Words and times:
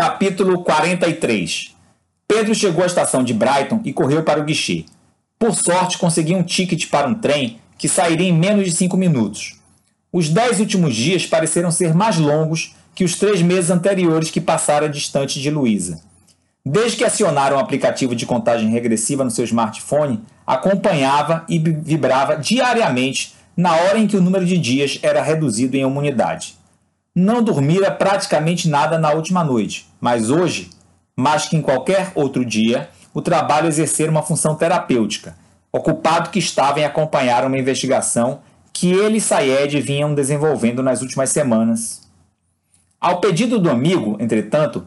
Capítulo 0.00 0.64
43 0.64 1.76
Pedro 2.26 2.54
chegou 2.54 2.82
à 2.82 2.86
estação 2.86 3.22
de 3.22 3.34
Brighton 3.34 3.82
e 3.84 3.92
correu 3.92 4.22
para 4.22 4.40
o 4.40 4.44
guichê. 4.44 4.86
Por 5.38 5.54
sorte, 5.54 5.98
conseguiu 5.98 6.38
um 6.38 6.42
ticket 6.42 6.88
para 6.88 7.06
um 7.06 7.12
trem 7.12 7.60
que 7.76 7.86
sairia 7.86 8.26
em 8.26 8.32
menos 8.32 8.64
de 8.64 8.72
cinco 8.72 8.96
minutos. 8.96 9.60
Os 10.10 10.30
dez 10.30 10.58
últimos 10.58 10.96
dias 10.96 11.26
pareceram 11.26 11.70
ser 11.70 11.92
mais 11.92 12.16
longos 12.16 12.74
que 12.94 13.04
os 13.04 13.16
três 13.16 13.42
meses 13.42 13.68
anteriores 13.68 14.30
que 14.30 14.40
passara 14.40 14.88
distante 14.88 15.38
de 15.38 15.50
Luísa. 15.50 16.00
Desde 16.64 16.96
que 16.96 17.04
acionaram 17.04 17.58
o 17.58 17.60
aplicativo 17.60 18.16
de 18.16 18.24
contagem 18.24 18.70
regressiva 18.70 19.22
no 19.22 19.30
seu 19.30 19.44
smartphone, 19.44 20.22
acompanhava 20.46 21.44
e 21.46 21.58
vibrava 21.58 22.36
diariamente 22.36 23.34
na 23.54 23.76
hora 23.76 23.98
em 23.98 24.06
que 24.06 24.16
o 24.16 24.22
número 24.22 24.46
de 24.46 24.56
dias 24.56 24.98
era 25.02 25.20
reduzido 25.20 25.76
em 25.76 25.84
uma 25.84 25.98
unidade. 25.98 26.58
Não 27.14 27.42
dormira 27.42 27.90
praticamente 27.90 28.68
nada 28.68 28.96
na 28.96 29.10
última 29.10 29.42
noite, 29.42 29.88
mas 30.00 30.30
hoje, 30.30 30.70
mais 31.16 31.46
que 31.46 31.56
em 31.56 31.62
qualquer 31.62 32.12
outro 32.14 32.44
dia, 32.44 32.88
o 33.12 33.20
trabalho 33.20 33.66
exercera 33.66 34.10
uma 34.10 34.22
função 34.22 34.54
terapêutica, 34.54 35.36
ocupado 35.72 36.30
que 36.30 36.38
estava 36.38 36.78
em 36.78 36.84
acompanhar 36.84 37.44
uma 37.44 37.58
investigação 37.58 38.40
que 38.72 38.92
ele 38.92 39.18
e 39.18 39.20
Sayed 39.20 39.80
vinham 39.80 40.14
desenvolvendo 40.14 40.84
nas 40.84 41.02
últimas 41.02 41.30
semanas. 41.30 42.08
Ao 43.00 43.20
pedido 43.20 43.58
do 43.58 43.68
amigo, 43.68 44.16
entretanto, 44.20 44.86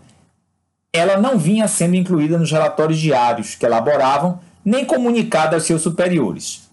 ela 0.94 1.18
não 1.18 1.38
vinha 1.38 1.68
sendo 1.68 1.96
incluída 1.96 2.38
nos 2.38 2.52
relatórios 2.52 3.00
diários 3.00 3.56
que 3.56 3.66
elaboravam, 3.66 4.40
nem 4.64 4.86
comunicada 4.86 5.58
aos 5.58 5.64
seus 5.64 5.82
superiores. 5.82 6.70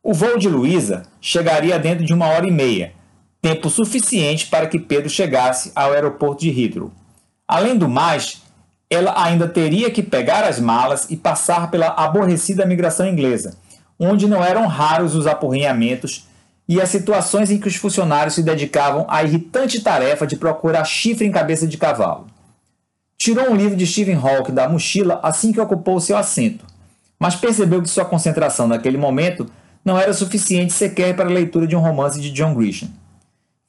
O 0.00 0.14
voo 0.14 0.38
de 0.38 0.48
Luísa 0.48 1.02
chegaria 1.20 1.78
dentro 1.78 2.04
de 2.04 2.14
uma 2.14 2.28
hora 2.28 2.46
e 2.46 2.52
meia, 2.52 2.92
tempo 3.42 3.68
suficiente 3.68 4.46
para 4.46 4.68
que 4.68 4.78
Pedro 4.78 5.10
chegasse 5.10 5.72
ao 5.74 5.92
aeroporto 5.92 6.42
de 6.42 6.48
Heathrow. 6.50 6.92
Além 7.46 7.76
do 7.76 7.88
mais, 7.88 8.40
ela 8.88 9.20
ainda 9.20 9.48
teria 9.48 9.90
que 9.90 10.02
pegar 10.02 10.44
as 10.44 10.60
malas 10.60 11.10
e 11.10 11.16
passar 11.16 11.68
pela 11.68 11.88
aborrecida 11.88 12.64
migração 12.64 13.06
inglesa, 13.06 13.56
onde 13.98 14.28
não 14.28 14.44
eram 14.44 14.68
raros 14.68 15.16
os 15.16 15.26
apurrinhamentos 15.26 16.28
e 16.68 16.80
as 16.80 16.88
situações 16.88 17.50
em 17.50 17.58
que 17.58 17.66
os 17.66 17.74
funcionários 17.74 18.34
se 18.34 18.44
dedicavam 18.44 19.06
à 19.08 19.24
irritante 19.24 19.80
tarefa 19.80 20.24
de 20.24 20.36
procurar 20.36 20.84
chifre 20.84 21.26
em 21.26 21.32
cabeça 21.32 21.66
de 21.66 21.76
cavalo. 21.76 22.28
Tirou 23.18 23.50
um 23.50 23.56
livro 23.56 23.76
de 23.76 23.86
Stephen 23.86 24.16
Hawking 24.16 24.54
da 24.54 24.68
mochila 24.68 25.18
assim 25.20 25.52
que 25.52 25.60
ocupou 25.60 26.00
seu 26.00 26.16
assento, 26.16 26.64
mas 27.18 27.34
percebeu 27.34 27.82
que 27.82 27.90
sua 27.90 28.04
concentração 28.04 28.68
naquele 28.68 28.98
momento 28.98 29.50
não 29.84 29.98
era 29.98 30.12
suficiente 30.12 30.72
sequer 30.72 31.16
para 31.16 31.28
a 31.28 31.32
leitura 31.32 31.66
de 31.66 31.74
um 31.74 31.80
romance 31.80 32.20
de 32.20 32.30
John 32.30 32.54
Grisham. 32.54 32.88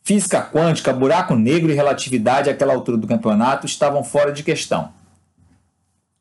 Física 0.03 0.41
quântica, 0.41 0.91
buraco 0.91 1.33
negro 1.33 1.71
e 1.71 1.75
relatividade 1.75 2.49
àquela 2.49 2.73
altura 2.73 2.97
do 2.97 3.07
campeonato 3.07 3.65
estavam 3.65 4.03
fora 4.03 4.33
de 4.33 4.43
questão. 4.43 4.89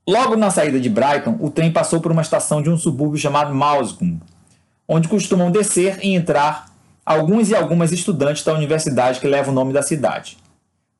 Logo 0.08 0.36
na 0.36 0.50
saída 0.50 0.78
de 0.78 0.88
Brighton, 0.88 1.36
o 1.40 1.50
trem 1.50 1.72
passou 1.72 2.00
por 2.00 2.12
uma 2.12 2.22
estação 2.22 2.62
de 2.62 2.70
um 2.70 2.78
subúrbio 2.78 3.18
chamado 3.18 3.52
Mousecombe, 3.52 4.22
onde 4.86 5.08
costumam 5.08 5.50
descer 5.50 5.98
e 6.00 6.14
entrar 6.14 6.70
alguns 7.04 7.50
e 7.50 7.56
algumas 7.56 7.90
estudantes 7.90 8.44
da 8.44 8.54
universidade 8.54 9.18
que 9.18 9.26
leva 9.26 9.50
o 9.50 9.54
nome 9.54 9.72
da 9.72 9.82
cidade. 9.82 10.38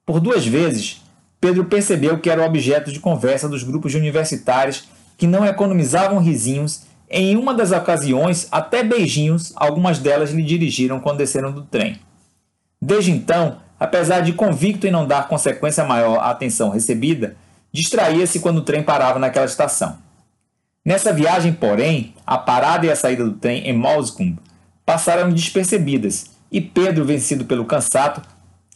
Por 0.04 0.18
duas 0.18 0.44
vezes, 0.44 1.00
Pedro 1.40 1.64
percebeu 1.66 2.18
que 2.18 2.28
era 2.28 2.44
objeto 2.44 2.90
de 2.90 2.98
conversa 2.98 3.48
dos 3.48 3.62
grupos 3.62 3.92
de 3.92 3.98
universitários 3.98 4.88
que 5.16 5.28
não 5.28 5.46
economizavam 5.46 6.18
risinhos. 6.18 6.82
Em 7.08 7.36
uma 7.36 7.54
das 7.54 7.70
ocasiões, 7.70 8.48
até 8.50 8.82
beijinhos, 8.82 9.52
algumas 9.54 10.00
delas 10.00 10.32
lhe 10.32 10.42
dirigiram 10.42 10.98
quando 10.98 11.18
desceram 11.18 11.52
do 11.52 11.62
trem. 11.62 12.00
Desde 12.84 13.12
então, 13.12 13.58
apesar 13.78 14.22
de 14.22 14.32
convicto 14.32 14.88
em 14.88 14.90
não 14.90 15.06
dar 15.06 15.28
consequência 15.28 15.84
maior 15.84 16.18
à 16.18 16.30
atenção 16.30 16.68
recebida, 16.68 17.36
distraía-se 17.70 18.40
quando 18.40 18.58
o 18.58 18.62
trem 18.62 18.82
parava 18.82 19.20
naquela 19.20 19.46
estação. 19.46 19.98
Nessa 20.84 21.12
viagem, 21.12 21.52
porém, 21.52 22.12
a 22.26 22.36
parada 22.36 22.84
e 22.84 22.90
a 22.90 22.96
saída 22.96 23.24
do 23.24 23.34
trem 23.34 23.68
em 23.68 23.72
Mousecombe 23.72 24.40
passaram 24.84 25.30
despercebidas 25.30 26.32
e 26.50 26.60
Pedro, 26.60 27.04
vencido 27.04 27.44
pelo 27.44 27.64
cansato, 27.64 28.20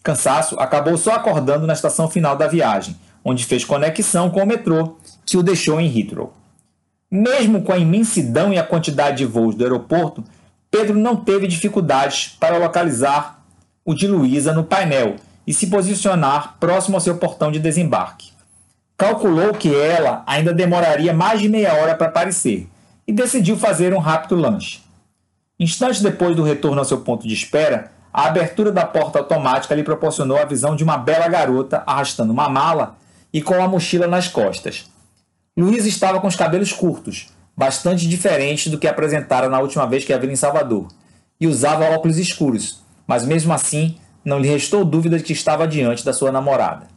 cansaço, 0.05 0.59
acabou 0.61 0.97
só 0.97 1.15
acordando 1.15 1.67
na 1.67 1.73
estação 1.73 2.09
final 2.09 2.37
da 2.37 2.47
viagem, 2.47 2.97
onde 3.25 3.45
fez 3.45 3.65
conexão 3.65 4.31
com 4.31 4.41
o 4.41 4.47
metrô 4.47 4.97
que 5.27 5.37
o 5.37 5.43
deixou 5.43 5.81
em 5.81 5.99
Heathrow. 5.99 6.33
Mesmo 7.11 7.63
com 7.63 7.73
a 7.73 7.79
imensidão 7.79 8.53
e 8.53 8.59
a 8.59 8.63
quantidade 8.63 9.19
de 9.19 9.27
voos 9.27 9.57
do 9.57 9.65
aeroporto, 9.65 10.23
Pedro 10.71 10.97
não 10.97 11.17
teve 11.17 11.49
dificuldades 11.49 12.37
para 12.39 12.57
localizar 12.57 13.36
o 13.87 13.95
de 13.95 14.09
Luísa 14.09 14.53
no 14.53 14.65
painel 14.65 15.15
e 15.47 15.55
se 15.55 15.69
posicionar 15.69 16.57
próximo 16.59 16.97
ao 16.97 17.01
seu 17.01 17.17
portão 17.17 17.53
de 17.53 17.61
desembarque. 17.61 18.33
Calculou 18.99 19.55
que 19.55 19.73
ela 19.73 20.25
ainda 20.27 20.53
demoraria 20.53 21.15
mais 21.15 21.41
de 21.41 21.49
meia 21.49 21.73
hora 21.75 21.95
para 21.95 22.09
aparecer 22.09 22.69
e 23.07 23.13
decidiu 23.13 23.57
fazer 23.57 23.95
um 23.95 23.99
rápido 23.99 24.35
lanche. 24.35 24.81
Instantes 25.61 26.03
depois 26.03 26.35
do 26.35 26.43
retorno 26.43 26.81
ao 26.81 26.85
seu 26.85 27.01
ponto 27.03 27.29
de 27.29 27.33
espera, 27.33 27.93
a 28.13 28.27
abertura 28.27 28.73
da 28.73 28.85
porta 28.85 29.21
automática 29.21 29.75
lhe 29.75 29.85
proporcionou 29.85 30.39
a 30.39 30.45
visão 30.45 30.75
de 30.75 30.83
uma 30.83 30.99
bela 30.99 31.29
garota 31.29 31.85
arrastando 31.87 32.33
uma 32.33 32.49
mala 32.49 32.97
e 33.33 33.41
com 33.41 33.55
uma 33.55 33.69
mochila 33.69 34.09
nas 34.09 34.27
costas. 34.27 34.91
Luísa 35.57 35.89
estava 35.89 36.21
com 36.21 36.27
os 36.27 36.35
cabelos 36.35 36.73
curtos, 36.73 37.29
bastante 37.57 38.09
diferentes 38.09 38.71
do 38.71 38.79
que 38.79 38.89
apresentara 38.89 39.49
na 39.49 39.61
última 39.61 39.87
vez 39.87 40.05
que 40.05 40.13
a 40.13 40.19
viu 40.19 40.31
em 40.31 40.37
Salvador, 40.37 40.89
e 41.41 41.47
usava 41.47 41.95
óculos 41.95 42.19
escuros, 42.19 42.86
mas 43.07 43.25
mesmo 43.25 43.53
assim 43.53 43.97
não 44.25 44.39
lhe 44.39 44.49
restou 44.49 44.85
dúvida 44.85 45.19
de 45.19 45.25
que 45.25 45.33
estava 45.33 45.69
diante 45.69 46.05
da 46.05 46.13
sua 46.13 46.33
namorada. 46.33 46.89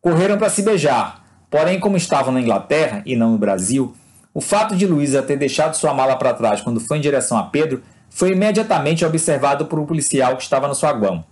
Correram 0.00 0.38
para 0.38 0.50
se 0.50 0.62
beijar, 0.62 1.24
porém, 1.50 1.80
como 1.80 1.96
estavam 1.96 2.32
na 2.32 2.40
Inglaterra 2.40 3.02
e 3.06 3.16
não 3.16 3.32
no 3.32 3.38
Brasil, 3.38 3.94
o 4.32 4.40
fato 4.40 4.76
de 4.76 4.86
Luísa 4.86 5.22
ter 5.22 5.36
deixado 5.36 5.74
sua 5.74 5.92
mala 5.92 6.16
para 6.16 6.34
trás 6.34 6.60
quando 6.60 6.80
foi 6.80 6.98
em 6.98 7.00
direção 7.00 7.36
a 7.36 7.44
Pedro 7.44 7.82
foi 8.08 8.32
imediatamente 8.32 9.04
observado 9.04 9.66
por 9.66 9.78
um 9.78 9.86
policial 9.86 10.36
que 10.36 10.42
estava 10.42 10.68
no 10.68 10.74
saguão. 10.74 11.24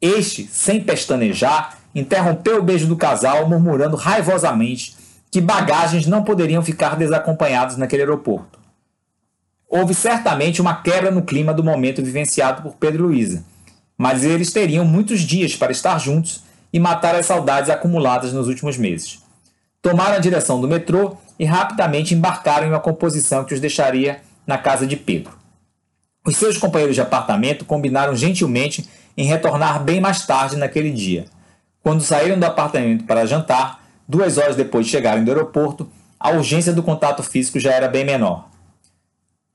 Este, 0.00 0.46
sem 0.46 0.80
pestanejar, 0.80 1.78
interrompeu 1.94 2.58
o 2.58 2.62
beijo 2.62 2.86
do 2.86 2.96
casal, 2.96 3.48
murmurando 3.48 3.96
raivosamente 3.96 4.96
que 5.30 5.40
bagagens 5.40 6.06
não 6.06 6.22
poderiam 6.22 6.62
ficar 6.62 6.96
desacompanhados 6.96 7.76
naquele 7.76 8.02
aeroporto. 8.02 8.58
Houve 9.68 9.94
certamente 9.94 10.62
uma 10.62 10.76
quebra 10.76 11.10
no 11.10 11.22
clima 11.22 11.52
do 11.52 11.62
momento 11.62 12.02
vivenciado 12.02 12.62
por 12.62 12.76
Pedro 12.76 13.04
e 13.04 13.06
Luísa, 13.08 13.44
mas 13.98 14.24
eles 14.24 14.50
teriam 14.50 14.82
muitos 14.82 15.20
dias 15.20 15.54
para 15.54 15.70
estar 15.70 15.98
juntos 15.98 16.42
e 16.72 16.80
matar 16.80 17.14
as 17.14 17.26
saudades 17.26 17.68
acumuladas 17.68 18.32
nos 18.32 18.48
últimos 18.48 18.78
meses. 18.78 19.18
Tomaram 19.82 20.16
a 20.16 20.20
direção 20.20 20.58
do 20.58 20.66
metrô 20.66 21.18
e 21.38 21.44
rapidamente 21.44 22.14
embarcaram 22.14 22.66
em 22.66 22.70
uma 22.70 22.80
composição 22.80 23.44
que 23.44 23.52
os 23.52 23.60
deixaria 23.60 24.22
na 24.46 24.56
casa 24.56 24.86
de 24.86 24.96
Pedro. 24.96 25.36
Os 26.26 26.36
seus 26.36 26.56
companheiros 26.56 26.94
de 26.94 27.02
apartamento 27.02 27.66
combinaram 27.66 28.16
gentilmente 28.16 28.88
em 29.16 29.26
retornar 29.26 29.84
bem 29.84 30.00
mais 30.00 30.26
tarde 30.26 30.56
naquele 30.56 30.90
dia. 30.90 31.26
Quando 31.82 32.02
saíram 32.02 32.38
do 32.38 32.44
apartamento 32.44 33.04
para 33.04 33.26
jantar, 33.26 33.82
duas 34.06 34.38
horas 34.38 34.56
depois 34.56 34.86
de 34.86 34.92
chegarem 34.92 35.24
do 35.24 35.30
aeroporto, 35.30 35.88
a 36.18 36.30
urgência 36.30 36.72
do 36.72 36.82
contato 36.82 37.22
físico 37.22 37.60
já 37.60 37.72
era 37.72 37.86
bem 37.86 38.04
menor. 38.04 38.48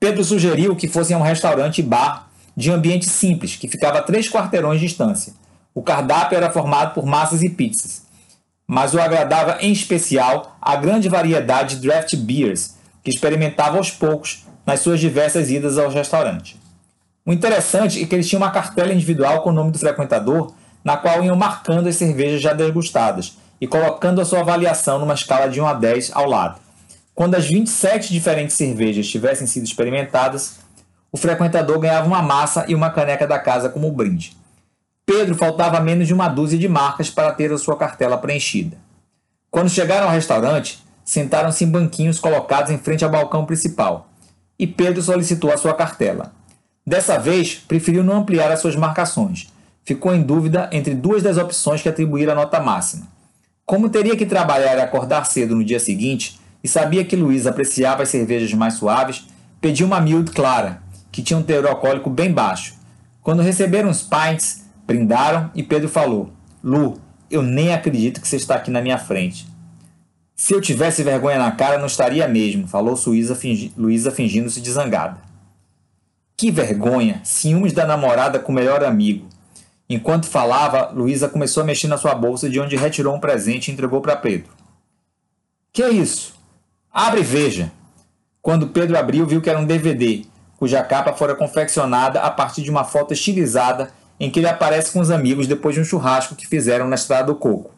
Pedro 0.04 0.22
sugeriu 0.22 0.76
que 0.76 0.86
fossem 0.86 1.16
a 1.16 1.18
um 1.18 1.22
restaurante 1.22 1.80
bar 1.80 2.28
de 2.54 2.70
ambiente 2.70 3.06
simples, 3.06 3.56
que 3.56 3.66
ficava 3.66 4.00
a 4.00 4.02
três 4.02 4.28
quarteirões 4.28 4.78
de 4.78 4.86
distância. 4.86 5.32
O 5.74 5.80
cardápio 5.80 6.36
era 6.36 6.50
formado 6.50 6.92
por 6.92 7.06
massas 7.06 7.40
e 7.40 7.48
pizzas, 7.48 8.02
mas 8.66 8.92
o 8.92 9.00
agradava 9.00 9.56
em 9.62 9.72
especial 9.72 10.58
a 10.60 10.76
grande 10.76 11.08
variedade 11.08 11.76
de 11.76 11.88
draft 11.88 12.14
beers 12.16 12.74
que 13.02 13.08
experimentava 13.08 13.78
aos 13.78 13.90
poucos 13.90 14.44
nas 14.66 14.80
suas 14.80 15.00
diversas 15.00 15.50
idas 15.50 15.78
ao 15.78 15.88
restaurante. 15.88 16.60
O 17.24 17.32
interessante 17.32 18.02
é 18.02 18.06
que 18.06 18.14
eles 18.14 18.28
tinham 18.28 18.42
uma 18.42 18.50
cartela 18.50 18.92
individual 18.92 19.40
com 19.40 19.48
o 19.48 19.54
nome 19.54 19.70
do 19.70 19.78
frequentador, 19.78 20.52
na 20.84 20.98
qual 20.98 21.24
iam 21.24 21.34
marcando 21.34 21.88
as 21.88 21.96
cervejas 21.96 22.42
já 22.42 22.52
degustadas 22.52 23.38
e 23.58 23.66
colocando 23.66 24.20
a 24.20 24.24
sua 24.26 24.40
avaliação 24.40 24.98
numa 24.98 25.14
escala 25.14 25.48
de 25.48 25.62
1 25.62 25.66
a 25.66 25.72
10 25.72 26.10
ao 26.12 26.28
lado. 26.28 26.63
Quando 27.14 27.36
as 27.36 27.46
27 27.46 28.12
diferentes 28.12 28.56
cervejas 28.56 29.06
tivessem 29.06 29.46
sido 29.46 29.64
experimentadas, 29.64 30.56
o 31.12 31.16
frequentador 31.16 31.78
ganhava 31.78 32.08
uma 32.08 32.20
massa 32.20 32.64
e 32.66 32.74
uma 32.74 32.90
caneca 32.90 33.24
da 33.24 33.38
casa 33.38 33.68
como 33.68 33.92
brinde. 33.92 34.36
Pedro 35.06 35.36
faltava 35.36 35.78
menos 35.78 36.08
de 36.08 36.14
uma 36.14 36.28
dúzia 36.28 36.58
de 36.58 36.68
marcas 36.68 37.10
para 37.10 37.32
ter 37.32 37.52
a 37.52 37.58
sua 37.58 37.76
cartela 37.76 38.18
preenchida. 38.18 38.76
Quando 39.48 39.70
chegaram 39.70 40.08
ao 40.08 40.12
restaurante, 40.12 40.82
sentaram-se 41.04 41.62
em 41.62 41.70
banquinhos 41.70 42.18
colocados 42.18 42.72
em 42.72 42.78
frente 42.78 43.04
ao 43.04 43.10
balcão 43.10 43.46
principal, 43.46 44.08
e 44.58 44.66
Pedro 44.66 45.00
solicitou 45.00 45.52
a 45.52 45.56
sua 45.56 45.74
cartela. 45.74 46.32
Dessa 46.84 47.16
vez, 47.16 47.54
preferiu 47.54 48.02
não 48.02 48.16
ampliar 48.16 48.50
as 48.50 48.60
suas 48.60 48.74
marcações. 48.74 49.52
Ficou 49.84 50.12
em 50.14 50.22
dúvida 50.22 50.68
entre 50.72 50.94
duas 50.94 51.22
das 51.22 51.36
opções 51.36 51.80
que 51.80 51.88
atribuíram 51.88 52.32
a 52.32 52.36
nota 52.36 52.58
máxima. 52.58 53.06
Como 53.64 53.88
teria 53.88 54.16
que 54.16 54.26
trabalhar 54.26 54.76
e 54.76 54.80
acordar 54.80 55.24
cedo 55.26 55.54
no 55.54 55.64
dia 55.64 55.78
seguinte, 55.78 56.40
e 56.64 56.68
sabia 56.68 57.04
que 57.04 57.14
Luiz 57.14 57.46
apreciava 57.46 58.02
as 58.02 58.08
cervejas 58.08 58.54
mais 58.54 58.74
suaves, 58.74 59.26
pediu 59.60 59.86
uma 59.86 60.00
miúde 60.00 60.30
clara, 60.30 60.82
que 61.12 61.22
tinha 61.22 61.38
um 61.38 61.42
teor 61.42 61.66
alcoólico 61.66 62.08
bem 62.08 62.32
baixo. 62.32 62.74
Quando 63.20 63.42
receberam 63.42 63.90
os 63.90 64.02
pints, 64.02 64.64
brindaram 64.86 65.50
e 65.54 65.62
Pedro 65.62 65.90
falou: 65.90 66.32
Lu, 66.62 66.98
eu 67.30 67.42
nem 67.42 67.74
acredito 67.74 68.18
que 68.18 68.26
você 68.26 68.36
está 68.36 68.54
aqui 68.54 68.70
na 68.70 68.80
minha 68.80 68.96
frente. 68.96 69.46
Se 70.34 70.54
eu 70.54 70.60
tivesse 70.60 71.02
vergonha 71.02 71.38
na 71.38 71.52
cara, 71.52 71.78
não 71.78 71.86
estaria 71.86 72.26
mesmo, 72.26 72.66
falou 72.66 72.98
Luísa 73.06 73.34
fingi 73.36 73.72
fingindo-se 74.14 74.60
de 74.60 74.72
zangada. 74.72 75.18
Que 76.36 76.50
vergonha! 76.50 77.20
Ciúmes 77.22 77.72
da 77.72 77.86
namorada 77.86 78.40
com 78.40 78.50
o 78.50 78.54
melhor 78.54 78.82
amigo. 78.82 79.28
Enquanto 79.88 80.26
falava, 80.26 80.90
Luísa 80.90 81.28
começou 81.28 81.62
a 81.62 81.66
mexer 81.66 81.88
na 81.88 81.98
sua 81.98 82.14
bolsa 82.14 82.48
de 82.48 82.58
onde 82.58 82.74
retirou 82.74 83.14
um 83.14 83.20
presente 83.20 83.68
e 83.68 83.72
entregou 83.72 84.00
para 84.00 84.16
Pedro. 84.16 84.50
Que 85.72 85.82
é 85.82 85.90
isso? 85.90 86.33
Abre 86.96 87.22
e 87.22 87.24
veja. 87.24 87.72
Quando 88.40 88.68
Pedro 88.68 88.96
abriu, 88.96 89.26
viu 89.26 89.40
que 89.40 89.50
era 89.50 89.58
um 89.58 89.66
DVD, 89.66 90.24
cuja 90.56 90.80
capa 90.80 91.12
fora 91.12 91.34
confeccionada 91.34 92.20
a 92.20 92.30
partir 92.30 92.62
de 92.62 92.70
uma 92.70 92.84
foto 92.84 93.12
estilizada 93.12 93.90
em 94.20 94.30
que 94.30 94.38
ele 94.38 94.46
aparece 94.46 94.92
com 94.92 95.00
os 95.00 95.10
amigos 95.10 95.48
depois 95.48 95.74
de 95.74 95.80
um 95.80 95.84
churrasco 95.84 96.36
que 96.36 96.46
fizeram 96.46 96.86
na 96.86 96.94
Estrada 96.94 97.24
do 97.24 97.34
Coco. 97.34 97.72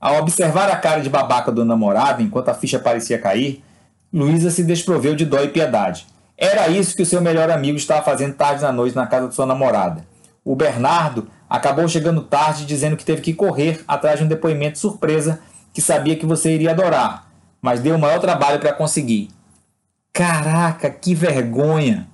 Ao 0.00 0.16
observar 0.18 0.70
a 0.70 0.76
cara 0.76 1.02
de 1.02 1.10
babaca 1.10 1.52
do 1.52 1.62
namorado 1.62 2.22
enquanto 2.22 2.48
a 2.48 2.54
ficha 2.54 2.78
parecia 2.78 3.18
cair, 3.18 3.62
Luísa 4.10 4.50
se 4.50 4.64
desproveu 4.64 5.14
de 5.14 5.26
dó 5.26 5.40
e 5.40 5.48
piedade. 5.48 6.06
Era 6.34 6.66
isso 6.68 6.96
que 6.96 7.02
o 7.02 7.06
seu 7.06 7.20
melhor 7.20 7.50
amigo 7.50 7.76
estava 7.76 8.00
fazendo 8.00 8.32
tarde 8.32 8.62
na 8.62 8.72
noite 8.72 8.96
na 8.96 9.06
casa 9.06 9.28
de 9.28 9.34
sua 9.34 9.44
namorada. 9.44 10.06
O 10.42 10.56
Bernardo 10.56 11.28
acabou 11.50 11.86
chegando 11.86 12.22
tarde 12.22 12.64
dizendo 12.64 12.96
que 12.96 13.04
teve 13.04 13.20
que 13.20 13.34
correr 13.34 13.84
atrás 13.86 14.18
de 14.18 14.24
um 14.24 14.28
depoimento 14.28 14.78
surpresa 14.78 15.40
que 15.70 15.82
sabia 15.82 16.16
que 16.16 16.24
você 16.24 16.54
iria 16.54 16.70
adorar, 16.70 17.33
mas 17.64 17.80
deu 17.80 17.94
o 17.94 17.98
maior 17.98 18.20
trabalho 18.20 18.60
para 18.60 18.74
conseguir. 18.74 19.30
Caraca, 20.12 20.90
que 20.90 21.14
vergonha! 21.14 22.06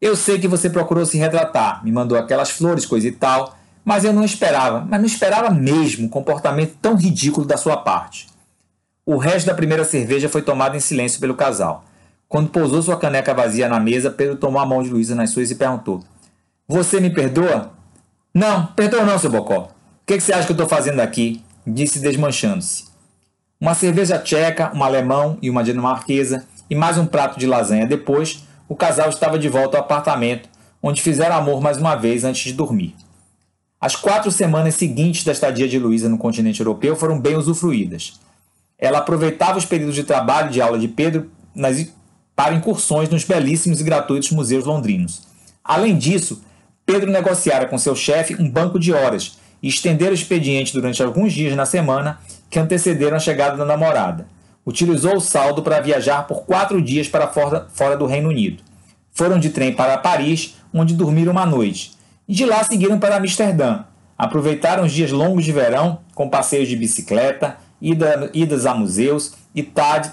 Eu 0.00 0.14
sei 0.14 0.38
que 0.38 0.46
você 0.46 0.70
procurou 0.70 1.04
se 1.04 1.18
retratar, 1.18 1.84
me 1.84 1.90
mandou 1.90 2.16
aquelas 2.16 2.50
flores, 2.50 2.86
coisa 2.86 3.08
e 3.08 3.10
tal, 3.10 3.58
mas 3.84 4.04
eu 4.04 4.12
não 4.12 4.22
esperava, 4.22 4.86
mas 4.88 5.00
não 5.00 5.06
esperava 5.06 5.50
mesmo 5.50 6.06
um 6.06 6.08
comportamento 6.08 6.76
tão 6.80 6.94
ridículo 6.94 7.44
da 7.44 7.56
sua 7.56 7.78
parte. 7.78 8.28
O 9.04 9.16
resto 9.16 9.48
da 9.48 9.54
primeira 9.54 9.84
cerveja 9.84 10.28
foi 10.28 10.42
tomado 10.42 10.76
em 10.76 10.80
silêncio 10.80 11.18
pelo 11.18 11.34
casal. 11.34 11.84
Quando 12.28 12.50
pousou 12.50 12.80
sua 12.80 12.96
caneca 12.96 13.34
vazia 13.34 13.68
na 13.68 13.80
mesa, 13.80 14.12
Pedro 14.12 14.36
tomou 14.36 14.62
a 14.62 14.66
mão 14.66 14.80
de 14.80 14.90
Luísa 14.90 15.16
nas 15.16 15.30
suas 15.30 15.50
e 15.50 15.56
perguntou: 15.56 16.04
Você 16.68 17.00
me 17.00 17.10
perdoa? 17.10 17.72
Não, 18.32 18.66
perdoa 18.66 19.04
não, 19.04 19.18
seu 19.18 19.28
bocó. 19.28 19.58
O 19.58 20.06
que, 20.06 20.18
que 20.18 20.22
você 20.22 20.32
acha 20.32 20.46
que 20.46 20.52
eu 20.52 20.54
estou 20.62 20.68
fazendo 20.68 21.00
aqui? 21.00 21.42
Disse 21.66 21.98
desmanchando-se. 21.98 22.87
Uma 23.60 23.74
cerveja 23.74 24.16
tcheca, 24.20 24.70
um 24.72 24.84
alemão 24.84 25.36
e 25.42 25.50
uma 25.50 25.64
dinamarquesa 25.64 26.46
e 26.70 26.76
mais 26.76 26.96
um 26.96 27.04
prato 27.04 27.40
de 27.40 27.44
lasanha 27.44 27.88
depois, 27.88 28.44
o 28.68 28.76
casal 28.76 29.08
estava 29.08 29.36
de 29.36 29.48
volta 29.48 29.76
ao 29.76 29.82
apartamento, 29.82 30.48
onde 30.80 31.02
fizeram 31.02 31.34
amor 31.34 31.60
mais 31.60 31.76
uma 31.76 31.96
vez 31.96 32.22
antes 32.22 32.40
de 32.44 32.52
dormir. 32.52 32.94
As 33.80 33.96
quatro 33.96 34.30
semanas 34.30 34.76
seguintes 34.76 35.24
da 35.24 35.32
estadia 35.32 35.66
de 35.66 35.76
Luísa 35.76 36.08
no 36.08 36.16
continente 36.16 36.60
europeu 36.60 36.94
foram 36.94 37.20
bem 37.20 37.36
usufruídas. 37.36 38.20
Ela 38.78 38.98
aproveitava 38.98 39.58
os 39.58 39.64
períodos 39.64 39.96
de 39.96 40.04
trabalho 40.04 40.50
de 40.50 40.62
aula 40.62 40.78
de 40.78 40.86
Pedro 40.86 41.28
nas, 41.52 41.84
para 42.36 42.54
incursões 42.54 43.08
nos 43.08 43.24
belíssimos 43.24 43.80
e 43.80 43.84
gratuitos 43.84 44.30
museus 44.30 44.64
londrinos. 44.64 45.22
Além 45.64 45.98
disso, 45.98 46.44
Pedro 46.86 47.10
negociara 47.10 47.66
com 47.66 47.76
seu 47.76 47.96
chefe 47.96 48.40
um 48.40 48.48
banco 48.48 48.78
de 48.78 48.92
horas 48.92 49.36
e 49.60 49.66
estender 49.66 50.12
o 50.12 50.14
expediente 50.14 50.72
durante 50.72 51.02
alguns 51.02 51.32
dias 51.32 51.56
na 51.56 51.66
semana 51.66 52.20
que 52.50 52.58
antecederam 52.58 53.16
a 53.16 53.20
chegada 53.20 53.56
da 53.56 53.64
namorada. 53.64 54.26
Utilizou 54.66 55.16
o 55.16 55.20
saldo 55.20 55.62
para 55.62 55.80
viajar 55.80 56.26
por 56.26 56.44
quatro 56.44 56.80
dias 56.82 57.08
para 57.08 57.26
fora, 57.26 57.96
do 57.96 58.06
Reino 58.06 58.28
Unido. 58.28 58.62
Foram 59.12 59.38
de 59.38 59.50
trem 59.50 59.72
para 59.74 59.98
Paris, 59.98 60.56
onde 60.72 60.94
dormiram 60.94 61.32
uma 61.32 61.46
noite 61.46 61.98
e 62.28 62.34
de 62.34 62.44
lá 62.44 62.62
seguiram 62.62 62.98
para 62.98 63.16
Amsterdã. 63.16 63.84
Aproveitaram 64.16 64.84
os 64.84 64.92
dias 64.92 65.10
longos 65.10 65.44
de 65.44 65.52
verão 65.52 66.00
com 66.14 66.28
passeios 66.28 66.68
de 66.68 66.76
bicicleta, 66.76 67.56
ida, 67.80 68.30
idas 68.34 68.66
a 68.66 68.74
museus 68.74 69.32
e, 69.54 69.66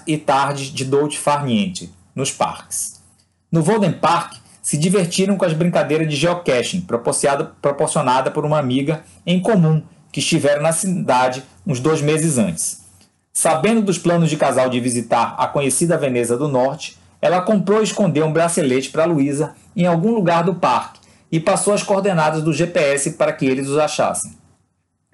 e 0.06 0.16
tardes 0.16 0.68
de 0.68 0.84
dolce 0.84 1.18
farniente 1.18 1.92
nos 2.14 2.32
parques. 2.32 3.02
No 3.52 3.62
Volden 3.62 3.92
Park, 3.92 4.34
se 4.62 4.76
divertiram 4.76 5.36
com 5.36 5.44
as 5.44 5.52
brincadeiras 5.52 6.08
de 6.08 6.16
geocaching 6.16 6.80
proporcionada 6.80 8.30
por 8.32 8.44
uma 8.44 8.58
amiga 8.58 9.04
em 9.24 9.40
comum 9.40 9.80
que 10.10 10.18
estiveram 10.18 10.62
na 10.62 10.72
cidade 10.72 11.44
uns 11.66 11.80
dois 11.80 12.00
meses 12.00 12.38
antes. 12.38 12.82
Sabendo 13.32 13.82
dos 13.82 13.98
planos 13.98 14.30
de 14.30 14.36
casal 14.36 14.70
de 14.70 14.80
visitar 14.80 15.34
a 15.36 15.46
conhecida 15.46 15.98
Veneza 15.98 16.36
do 16.36 16.48
Norte, 16.48 16.96
ela 17.20 17.42
comprou 17.42 17.80
e 17.80 17.84
escondeu 17.84 18.24
um 18.24 18.32
bracelete 18.32 18.90
para 18.90 19.04
Luísa 19.04 19.54
em 19.74 19.86
algum 19.86 20.14
lugar 20.14 20.44
do 20.44 20.54
parque 20.54 21.00
e 21.30 21.40
passou 21.40 21.74
as 21.74 21.82
coordenadas 21.82 22.42
do 22.42 22.52
GPS 22.52 23.12
para 23.12 23.32
que 23.32 23.44
eles 23.44 23.68
os 23.68 23.78
achassem. 23.78 24.32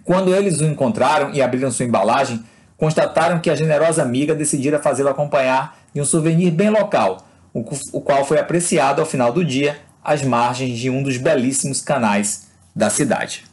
Quando 0.04 0.34
eles 0.34 0.60
o 0.60 0.64
encontraram 0.64 1.32
e 1.32 1.40
abriram 1.40 1.70
sua 1.70 1.86
embalagem, 1.86 2.44
constataram 2.76 3.40
que 3.40 3.48
a 3.48 3.54
generosa 3.54 4.02
amiga 4.02 4.34
decidira 4.34 4.78
fazê-lo 4.78 5.08
acompanhar 5.08 5.78
de 5.94 6.00
um 6.00 6.04
souvenir 6.04 6.50
bem 6.52 6.70
local, 6.70 7.24
o 7.54 8.00
qual 8.00 8.24
foi 8.24 8.38
apreciado 8.38 9.00
ao 9.00 9.06
final 9.06 9.32
do 9.32 9.44
dia 9.44 9.78
às 10.02 10.22
margens 10.22 10.78
de 10.78 10.90
um 10.90 11.02
dos 11.02 11.16
belíssimos 11.16 11.80
canais 11.80 12.48
da 12.74 12.90
cidade. 12.90 13.44